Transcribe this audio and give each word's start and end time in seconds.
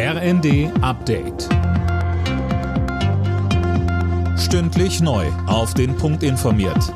RND 0.00 0.70
Update. 0.80 1.48
Stündlich 4.38 5.00
neu. 5.00 5.26
Auf 5.48 5.74
den 5.74 5.96
Punkt 5.96 6.22
informiert. 6.22 6.94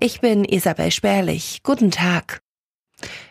Ich 0.00 0.20
bin 0.20 0.44
Isabel 0.44 0.90
Spärlich. 0.90 1.60
Guten 1.62 1.92
Tag. 1.92 2.40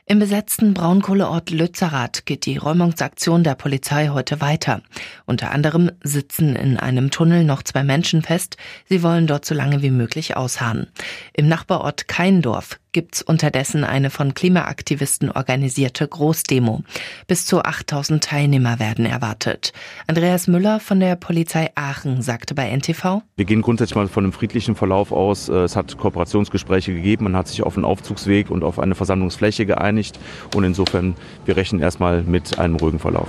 Im 0.06 0.20
besetzten 0.20 0.74
Braunkohleort 0.74 1.50
Lützerath 1.50 2.26
geht 2.26 2.46
die 2.46 2.56
Räumungsaktion 2.56 3.44
der 3.44 3.56
Polizei 3.56 4.08
heute 4.08 4.40
weiter. 4.40 4.82
Unter 5.26 5.52
anderem 5.52 5.92
sitzen 6.02 6.56
in 6.56 6.78
einem 6.78 7.12
Tunnel 7.12 7.44
noch 7.44 7.62
zwei 7.62 7.84
Menschen 7.84 8.22
fest. 8.22 8.56
Sie 8.88 9.04
wollen 9.04 9.28
dort 9.28 9.44
so 9.44 9.54
lange 9.54 9.82
wie 9.82 9.92
möglich 9.92 10.38
ausharren. 10.38 10.88
Im 11.34 11.50
Nachbarort 11.50 12.08
Keindorf 12.08 12.80
gibt's 12.96 13.22
unterdessen 13.22 13.84
eine 13.84 14.10
von 14.10 14.34
Klimaaktivisten 14.34 15.30
organisierte 15.30 16.08
Großdemo. 16.08 16.82
Bis 17.28 17.46
zu 17.46 17.62
8000 17.62 18.24
Teilnehmer 18.24 18.80
werden 18.80 19.06
erwartet. 19.06 19.74
Andreas 20.08 20.48
Müller 20.48 20.80
von 20.80 21.02
der 21.02 21.18
Polizei 21.18 21.72
Aachen 21.76 22.22
sagte 22.22 22.56
bei 22.56 22.70
NTV. 22.70 23.22
Wir 23.36 23.44
gehen 23.44 23.62
grundsätzlich 23.62 23.98
mal 23.98 24.08
von 24.08 24.24
einem 24.24 24.32
friedlichen 24.32 24.76
Verlauf 24.76 25.12
aus. 25.12 25.50
Es 25.50 25.76
hat 25.76 25.98
Kooperationsgespräche 25.98 26.94
gegeben. 26.94 27.26
Man 27.26 27.36
hat 27.36 27.50
sich 27.50 27.64
auf 27.64 27.76
einen 27.76 27.84
Aufzugsweg 27.84 28.50
und 28.50 28.64
auf 28.64 28.80
eine 28.80 28.96
Versammlungsfläche 28.96 29.66
geeinigt. 29.66 30.18
Und 30.56 30.64
insofern, 30.64 31.16
wir 31.44 31.58
rechnen 31.58 31.82
erstmal 31.82 32.24
mit 32.24 32.58
einem 32.60 32.78
ruhigen 32.78 33.00
Verlauf. 33.00 33.28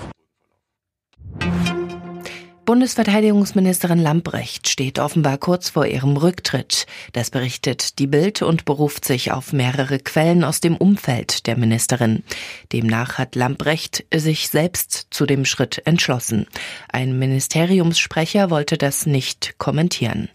Bundesverteidigungsministerin 2.67 4.01
Lambrecht 4.01 4.69
steht 4.69 4.99
offenbar 4.99 5.39
kurz 5.39 5.71
vor 5.71 5.87
ihrem 5.87 6.17
Rücktritt. 6.17 6.87
Das 7.13 7.31
berichtet 7.31 8.01
die 8.01 8.09
Bild 8.09 8.43
und 8.43 8.65
beruft 8.65 9.05
sich 9.05 9.31
auf 9.31 9.53
mehrere 9.53 10.01
Quellen 10.01 10.43
aus 10.43 10.61
dem 10.61 10.77
Umfeld 10.77 11.47
der 11.47 11.57
Ministerin. 11.57 12.25
Demnach 12.73 13.19
hat 13.19 13.37
Lambrecht 13.37 14.05
sich 14.13 14.49
selbst 14.49 15.07
zu 15.11 15.27
dem 15.27 15.45
Schritt 15.45 15.81
entschlossen. 15.87 16.49
Ein 16.89 17.17
Ministeriumssprecher 17.17 18.51
wollte 18.51 18.77
das 18.77 19.07
nicht 19.07 19.59
kommentieren. 19.59 20.29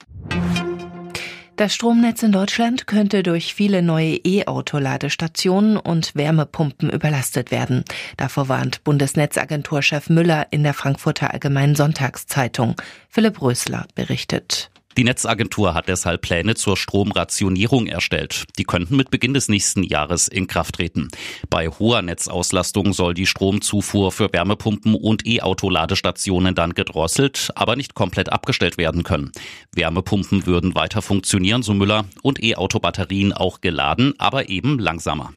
Das 1.62 1.76
Stromnetz 1.76 2.24
in 2.24 2.32
Deutschland 2.32 2.88
könnte 2.88 3.22
durch 3.22 3.54
viele 3.54 3.84
neue 3.84 4.16
E-Auto-Ladestationen 4.16 5.78
und 5.78 6.16
Wärmepumpen 6.16 6.90
überlastet 6.90 7.52
werden. 7.52 7.84
Davor 8.18 8.50
warnt 8.50 8.84
Bundesnetzagenturchef 8.84 10.10
Müller 10.10 10.48
in 10.50 10.64
der 10.64 10.74
Frankfurter 10.74 11.32
Allgemeinen 11.32 11.76
Sonntagszeitung. 11.76 12.78
Philipp 13.10 13.44
Rösler 13.44 13.86
berichtet. 13.94 14.72
Die 14.98 15.04
Netzagentur 15.04 15.74
hat 15.74 15.88
deshalb 15.88 16.22
Pläne 16.22 16.56
zur 16.56 16.76
Stromrationierung 16.76 17.88
erstellt. 17.88 18.46
Die 18.58 18.66
könnten 18.66 18.96
mit 18.98 19.10
Beginn 19.10 19.34
des 19.34 19.48
nächsten 19.48 19.84
Jahres 19.84 20.28
in 20.28 20.48
Kraft 20.48 20.76
treten. 20.76 21.08
Bei 21.50 21.68
hoher 21.68 22.02
Netzauslastung 22.02 22.94
soll 22.94 23.14
die 23.14 23.26
Stromzufuhr 23.26 24.12
für 24.12 24.32
Wärmepumpen 24.34 24.96
und 24.96 25.26
E-Auto-Ladestationen 25.26 26.56
dann 26.56 26.74
gedrosselt, 26.74 27.52
aber 27.56 27.76
nicht 27.76 27.94
komplett 27.94 28.32
abgestellt 28.32 28.78
werden 28.78 29.04
können. 29.04 29.32
Wärmepumpen 29.74 30.46
würden 30.46 30.76
weiter 30.76 31.02
funktionieren, 31.02 31.64
so 31.64 31.74
Müller, 31.74 32.06
und 32.22 32.44
E-Auto-Batterien 32.44 33.34
auch 33.34 33.62
geladen, 33.62 34.14
aber 34.18 34.50
eben 34.50 34.78
langsamer. 34.78 35.34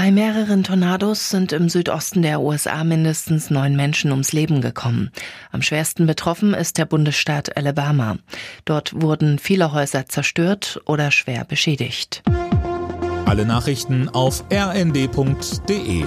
Bei 0.00 0.12
mehreren 0.12 0.62
Tornados 0.62 1.28
sind 1.28 1.50
im 1.50 1.68
Südosten 1.68 2.22
der 2.22 2.40
USA 2.40 2.84
mindestens 2.84 3.50
neun 3.50 3.74
Menschen 3.74 4.12
ums 4.12 4.32
Leben 4.32 4.60
gekommen. 4.60 5.10
Am 5.50 5.60
schwersten 5.60 6.06
betroffen 6.06 6.54
ist 6.54 6.78
der 6.78 6.84
Bundesstaat 6.84 7.56
Alabama. 7.56 8.16
Dort 8.64 8.92
wurden 9.02 9.40
viele 9.40 9.72
Häuser 9.72 10.06
zerstört 10.06 10.80
oder 10.84 11.10
schwer 11.10 11.44
beschädigt. 11.44 12.22
Alle 13.26 13.44
Nachrichten 13.44 14.08
auf 14.08 14.44
rnd.de 14.52 16.04